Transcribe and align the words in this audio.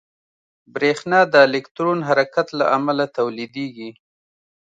برېښنا 0.73 1.19
د 1.33 1.35
الکترون 1.47 1.99
حرکت 2.07 2.47
له 2.59 2.65
امله 2.77 3.05
تولیدېږي. 3.17 3.89